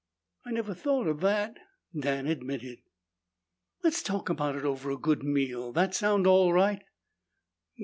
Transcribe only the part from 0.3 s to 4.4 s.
"I never thought of that," Dan admitted. "Let's talk